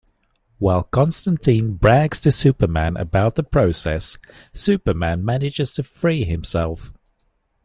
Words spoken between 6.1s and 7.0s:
himself.